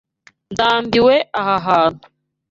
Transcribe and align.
Ndambiwe 0.51 1.15
aha 1.39 1.55
hantu. 1.67 2.05